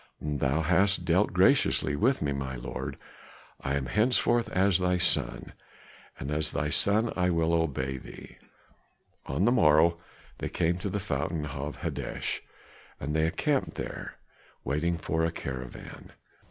[0.19, 2.97] "Thou hast dealt graciously with me, my lord,
[3.63, 5.53] I am henceforth as thy son,
[6.19, 8.37] and as thy son will I obey thee."
[9.27, 9.99] On the morrow
[10.39, 12.41] they came to the fountain of Hodesh,
[12.99, 14.15] and they encamped there,
[14.63, 16.11] waiting for a caravan.